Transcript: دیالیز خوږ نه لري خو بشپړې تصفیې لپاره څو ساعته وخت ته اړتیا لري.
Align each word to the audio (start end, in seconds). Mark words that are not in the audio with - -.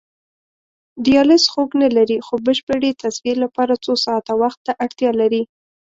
دیالیز 1.05 1.43
خوږ 1.51 1.69
نه 1.81 1.87
لري 1.95 2.17
خو 2.25 2.33
بشپړې 2.45 2.91
تصفیې 3.01 3.35
لپاره 3.43 3.73
څو 3.83 3.93
ساعته 4.05 4.33
وخت 4.41 4.59
ته 4.65 4.71
اړتیا 4.85 5.11
لري. 5.21 5.43